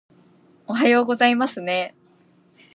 [0.65, 2.61] おはようございますねー